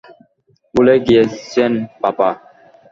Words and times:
ভুলে 0.73 0.95
গিয়েছেন, 1.05 1.71
পাপা? 2.01 2.29